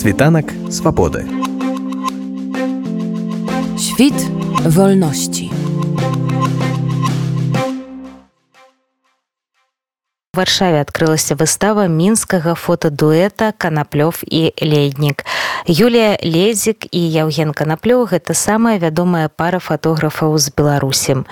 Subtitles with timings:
[0.00, 1.26] Світанак свабоды.
[3.78, 4.18] Świt
[4.64, 5.50] wolności.
[10.36, 15.24] варшаве адкрылася выстава мінскага фотадуэта канаплёв і леднік
[15.67, 21.25] Юлія ледзік і Яўген канаплёў гэта самая вядомая пара фатографаў з беларусем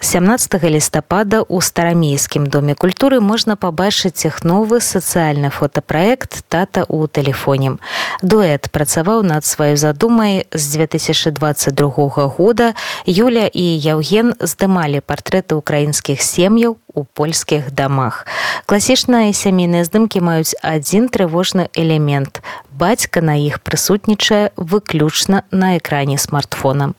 [0.00, 7.76] 17 лістапада у старамейскім доме культуры можна пабачыць іх новы сацыяльны фотапраект тата ў тэлефоне
[8.20, 12.74] дуэт працаваў над сваёй задумай з 2022 года.
[13.06, 18.26] Юля і Яўген здымалі партрэты украінскіх сем'яў у польскіх дамах.
[18.66, 22.42] Класічныя сямейныя здымкі маюць адзін трывожны элемент.
[22.74, 26.92] Бацька на іх прысутнічае выключна на экране смартфона.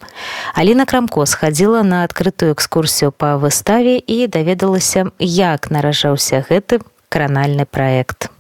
[0.56, 6.82] Аліна Крамко схадзіла на адкрытую экскурсію па выставе і даведалася, як наражаўся гэты
[7.12, 8.31] кранальны праект.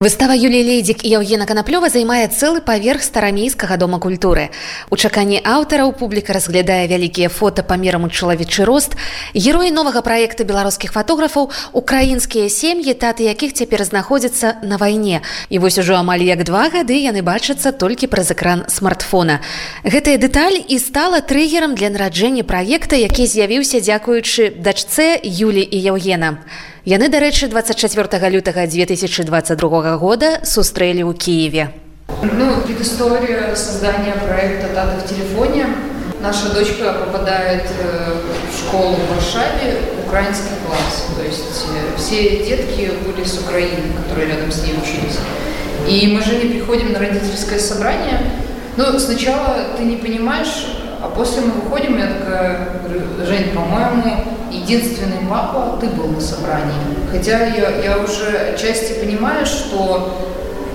[0.00, 4.48] Выстава Юліі Лейдзік і Яўгена Канаплёва займае цэлы паверх старамейскага дома культуры.
[4.88, 8.96] У чаканні аўтараў публіка разглядае вялікія фота памерам у чалавечы рост,
[9.36, 15.20] героі новага праекта беларускіх фатографаў, украінскія сем'і, таты якіх цяпер знаходзяцца на вайне.
[15.52, 19.44] І вось ужо амаль як два гады яны бачацца толькі праз экран смартфона.
[19.84, 26.40] Гэтая дэталь і стала трыгерам для нараджэння праекта, які з'явіўся дзякуючы дачцэ Юлі і Яўгена.
[26.84, 31.76] Яны, дарэчы, 24 лютага 2022 года сустрэлі ў Киеве.
[32.24, 35.66] Ну, предыстория создания проекта «Тата в телефоне».
[36.22, 38.16] Наша дочка попадает э,
[38.48, 41.04] в школу в Варшаве, украинский класс.
[41.16, 45.20] То есть э, все детки были с Украины, которые рядом с ней учились.
[45.86, 48.20] И мы же не приходим на родительское собрание.
[48.78, 52.68] Ну, сначала ты не понимаешь, а после мы выходим, я такая,
[53.24, 56.74] Жень, по-моему, единственный папа, ты был на собрании.
[57.10, 60.18] Хотя я, я уже отчасти понимаю, что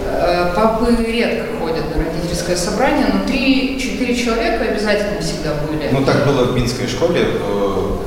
[0.06, 5.90] э, папы редко ходят на родительское собрание, но 3-4 человека обязательно всегда были.
[5.92, 7.22] Ну, так было в Минской школе.
[7.23, 7.97] Э,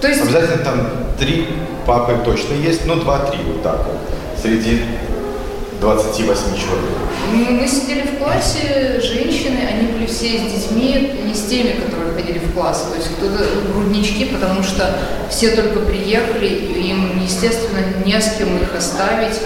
[0.00, 0.22] То есть...
[0.22, 1.48] Обязательно там три
[1.86, 3.98] папы точно есть, ну, 2-3 вот так вот.
[4.40, 4.82] Среди
[5.80, 6.98] 28 человек.
[7.32, 12.38] Мы, сидели в классе, женщины, они были все с детьми, не с теми, которые ходили
[12.38, 12.88] в класс.
[12.90, 14.98] То есть кто-то груднички, потому что
[15.30, 19.38] все только приехали, им, естественно, не с кем их оставить.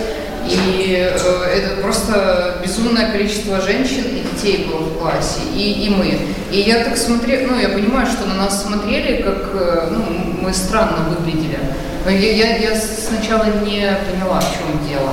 [0.48, 6.18] И э, это просто безумное количество женщин и детей было в классе, и, и мы.
[6.50, 10.02] И я так смотрела, ну, я понимаю, что на нас смотрели, как, э, ну,
[10.40, 11.58] мы странно выглядели.
[12.04, 15.12] Но я, я, я сначала не поняла, в чем дело.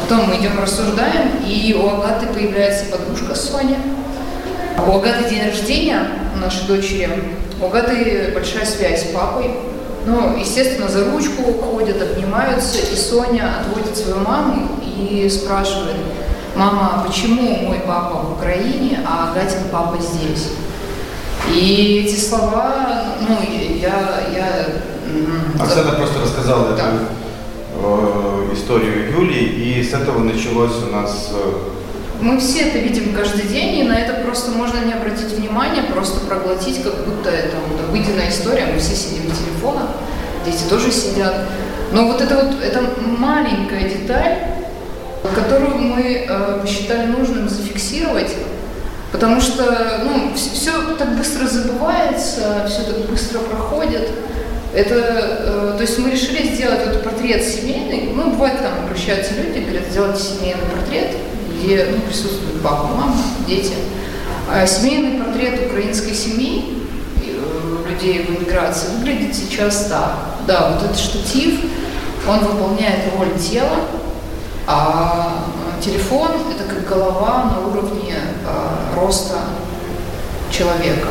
[0.00, 3.78] Потом мы идем рассуждаем, и у Агаты появляется подружка Соня.
[4.86, 7.10] У Агаты день рождения, у нашей дочери.
[7.60, 9.50] У Агаты большая связь с папой.
[10.06, 15.96] Ну, естественно, за ручку ходят, обнимаются, и Соня отводит свою маму и спрашивает,
[16.56, 20.48] мама, почему мой папа в Украине, а Агатин папа здесь?
[21.54, 23.36] И эти слова, ну,
[23.80, 24.20] я...
[24.34, 26.84] я Оксана просто рассказала да.
[26.84, 27.18] эту
[27.80, 31.30] Э, историю Юли, и с этого началось у нас...
[31.32, 31.52] Э,
[32.20, 36.20] Мы все это видим каждый день, и на это просто можно не обратить внимания, просто
[36.26, 39.88] проглотить, как будто это вот обыденная история, мы все сидим в телефонах,
[40.44, 41.34] дети тоже сидят.
[41.92, 42.80] Но вот это вот, это
[43.18, 44.38] маленькая деталь,
[45.34, 48.34] которую мы э, посчитали нужным зафиксировать,
[49.12, 54.10] потому что ну, все, все так быстро забывается, все так быстро проходит.
[54.74, 58.12] Это, э, то есть мы решили сделать вот портрет семейный.
[58.14, 61.16] Ну, бывает, там обращаются люди, говорят, сделайте семейный портрет,
[61.54, 63.74] где ну, присутствует папа, мама, дети.
[64.50, 66.84] А семейный портрет украинской семьи,
[67.22, 70.16] э, людей в эмиграции, выглядит сейчас так.
[70.46, 71.60] Да, вот этот штатив,
[72.28, 73.80] он выполняет роль тела,
[74.66, 75.44] а
[75.82, 79.38] телефон– это как голова на уровне э, роста
[80.50, 81.08] человека.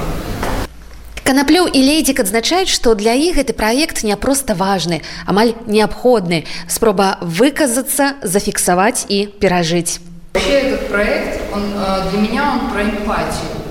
[1.26, 6.44] Канаплёў і лейдзік адзначаюць, што для іх гэты праект не проста важны, амаль неабходны.
[6.66, 10.02] Спроба выказацца, зафіксаваць і перажыць.
[10.34, 11.62] Вообще этот проект, он,
[12.10, 13.62] для меня он про эмпатию.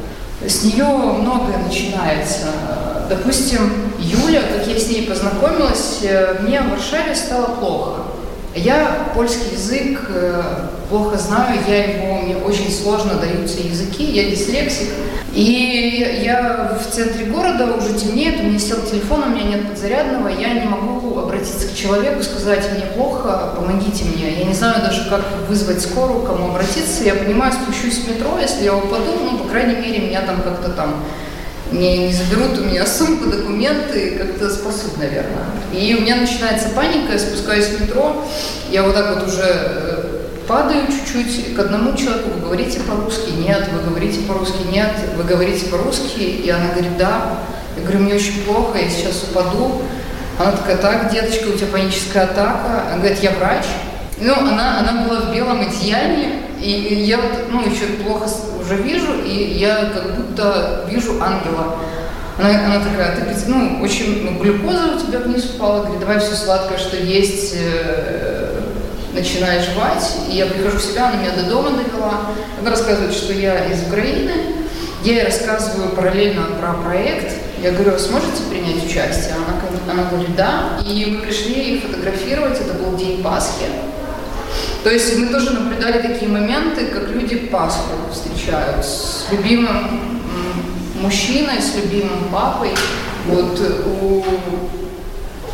[0.46, 2.48] С нее многое начинается.
[3.10, 8.04] Допустим, Юля, как я с ней познакомилась, э, мне в Варшаве стало плохо.
[8.56, 10.42] Я польский язык э,
[10.89, 14.89] плохо знаю, я его, мне очень сложно даются языки, я дислексик.
[15.33, 20.29] И я в центре города, уже темнеет, у меня сел телефон, у меня нет подзарядного,
[20.29, 24.39] я не могу обратиться к человеку, сказать, мне плохо, помогите мне.
[24.39, 27.05] Я не знаю даже, как вызвать скорую, кому обратиться.
[27.05, 30.71] Я понимаю, спущусь в метро, если я упаду, ну, по крайней мере, меня там как-то
[30.71, 31.05] там
[31.73, 35.47] не, не заберут у меня сумку, документы, как-то спасут, наверное.
[35.73, 38.25] И у меня начинается паника, я спускаюсь в метро,
[38.71, 39.96] я вот так вот уже э,
[40.47, 45.67] падаю чуть-чуть к одному человеку, вы говорите по-русски, нет, вы говорите по-русски, нет, вы говорите
[45.67, 47.39] по-русски, и она говорит, да.
[47.77, 49.83] Я говорю, мне очень плохо, я сейчас упаду.
[50.39, 52.85] Она такая, так, деточка, у тебя паническая атака.
[52.89, 53.65] Она говорит, я врач.
[54.19, 57.21] Ну, она, она была в белом одеянии, и, я
[57.51, 58.29] ну, еще плохо
[58.61, 61.77] уже вижу, и я как будто вижу ангела.
[62.39, 66.35] Она, она такая, ты, ну, очень, ну, глюкоза у тебя вниз упала, говорит, давай все
[66.35, 67.57] сладкое, что есть,
[69.17, 70.17] начинай жевать.
[70.31, 72.31] И я прихожу в себя, она меня до дома довела.
[72.61, 74.33] Она рассказывает, что я из Украины.
[75.03, 77.33] Я ей рассказываю параллельно про проект.
[77.63, 79.35] Я говорю, вы сможете принять участие?
[79.35, 80.79] Она, она говорит, да.
[80.87, 83.67] И мы пришли фотографировать, это был день Пасхи.
[84.85, 90.21] То есть мы тоже наблюдали такие моменты, как люди Пасху встречают с любимым
[91.01, 92.71] мужчиной, с любимым папой.
[93.27, 93.61] Вот
[94.01, 94.25] у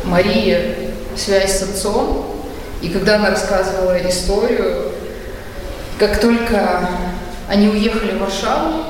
[0.07, 2.32] Марии связь с отцом.
[2.83, 4.91] И когда она рассказывала историю,
[5.97, 6.89] как только
[7.47, 8.83] они уехали в Варшаву,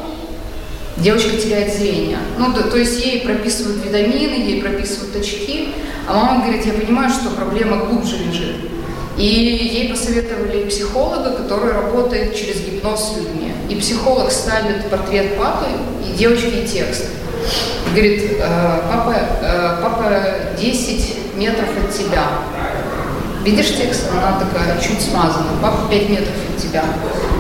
[0.97, 2.17] девочка теряет зрение.
[2.39, 5.69] Ну, то, то есть ей прописывают витамины, ей прописывают очки,
[6.07, 8.55] а мама говорит, я понимаю, что проблема глубже лежит.
[9.15, 13.53] И ей посоветовали психолога, который работает через гипноз с людьми.
[13.69, 15.67] И психолог ставит портрет папы
[16.03, 17.05] и девочки и текст.
[17.91, 20.23] Говорит, «Э, папа, э, папа
[20.59, 22.27] 10 метров от тебя.
[23.43, 24.09] Видишь текст?
[24.09, 25.49] Она такая чуть смазана.
[25.61, 26.83] Папа 5 метров от тебя.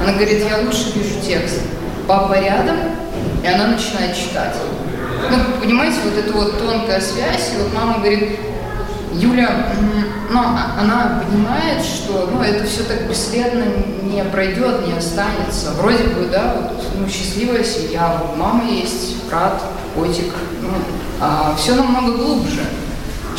[0.01, 1.61] Она говорит, я лучше вижу текст.
[2.07, 2.75] Папа рядом,
[3.41, 4.53] и она начинает читать.
[5.31, 8.37] Ну, понимаете, вот эта вот тонкая связь, и вот мама говорит,
[9.13, 9.67] Юля,
[10.29, 13.63] ну, она понимает, что ну, это все так бесследно
[14.03, 15.71] не пройдет, не останется.
[15.77, 19.61] Вроде бы, да, вот, ну, счастливая семья, мама есть, брат,
[19.95, 20.69] котик, ну,
[21.21, 22.65] а все намного глубже.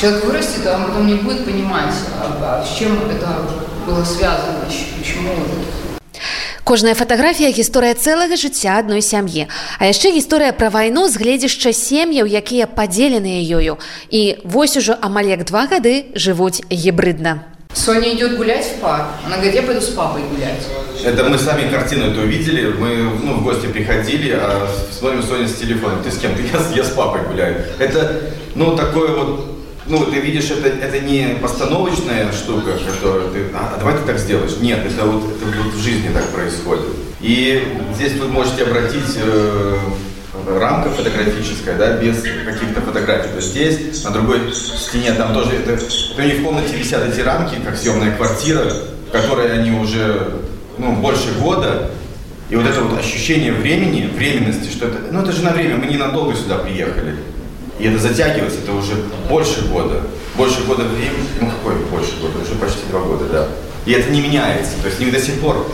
[0.01, 3.43] Человек вырастет, а он потом не будет понимать, а, а с чем это
[3.87, 4.65] было связано,
[4.99, 5.31] почему
[6.65, 9.53] Кожная фатаграфія гісторыя цэлага жыцця адной сям'і.
[9.77, 13.77] А яшчэ гісторыя пра вайну з гледзяшча сем'яў, якія падзеленыя ёю.
[14.09, 17.45] І вось ужо амаль як два гады жывуць гібридна.
[17.75, 19.05] Соня идет гулять в парк.
[19.27, 20.65] Она говорит, я пойду с папой гулять.
[21.05, 22.73] Это мы сами картину эту увидели.
[22.73, 26.03] Мы ну, в гости приходили, а смотрим Соня с телефоном.
[26.03, 26.35] Ты с кем?
[26.35, 27.63] Ты я, я с папой гуляю.
[27.79, 28.23] Это,
[28.55, 29.54] ну, такое вот
[29.87, 34.57] ну, ты видишь, это, это не постановочная штука, которую ты, а, давай ты так сделаешь.
[34.61, 36.87] Нет, это вот, это вот в жизни так происходит.
[37.21, 37.63] И
[37.95, 39.77] здесь вы можете обратить э,
[40.59, 43.29] рамка фотографическая, да, без каких-то фотографий.
[43.29, 45.85] То есть здесь, на другой стене, там тоже, это, это
[46.19, 48.65] у них в комнате висят эти рамки, как съемная квартира,
[49.09, 50.41] в которой они уже,
[50.79, 51.91] ну, больше года,
[52.51, 55.87] и вот это вот ощущение времени, временности, что это, ну это же на время, мы
[55.87, 57.17] ненадолго сюда приехали.
[57.79, 58.95] И это затягивается, это уже
[59.29, 60.03] больше года.
[60.37, 63.49] Больше года времени, ну какой больше года, уже почти два года, да.
[63.87, 65.67] И это не меняется, то есть не до сих пор.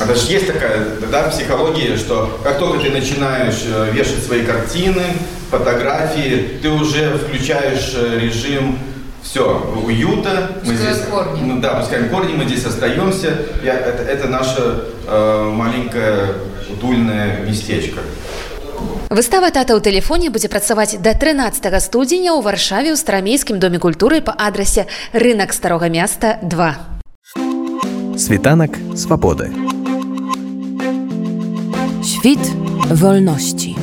[0.00, 5.02] Это же есть такая да, психология, что как только ты начинаешь э, вешать свои картины,
[5.50, 8.78] фотографии, ты уже включаешь э, режим
[9.22, 10.56] все, уюта.
[10.64, 11.40] Мы здесь, корни.
[11.42, 13.36] Ну, да, пускаем корни, мы здесь остаемся.
[13.62, 16.34] Я, это, это наше э, маленькое
[16.70, 18.00] утульное местечко.
[19.11, 24.21] Выстава тата ў тэлефоне будзе працаваць да 13 студзеня ў варшаве ў старамейскім доме культуры
[24.21, 26.97] па адрасе рынок старога места 2
[28.17, 29.53] світанак свабоды
[32.07, 32.39] Świt
[32.89, 33.75] wolności.